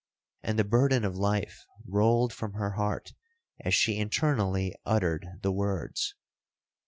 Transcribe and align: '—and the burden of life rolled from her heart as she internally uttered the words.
'—and 0.41 0.57
the 0.57 0.63
burden 0.63 1.05
of 1.05 1.15
life 1.15 1.63
rolled 1.87 2.33
from 2.33 2.53
her 2.53 2.71
heart 2.71 3.13
as 3.59 3.75
she 3.75 3.99
internally 3.99 4.73
uttered 4.83 5.27
the 5.43 5.51
words. 5.51 6.15